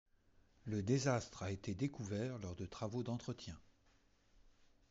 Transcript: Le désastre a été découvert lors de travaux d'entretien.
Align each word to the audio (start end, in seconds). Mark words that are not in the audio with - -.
Le 0.65 0.81
désastre 0.81 1.43
a 1.43 1.51
été 1.51 1.75
découvert 1.75 2.39
lors 2.39 2.55
de 2.55 2.65
travaux 2.65 3.03
d'entretien. 3.03 3.55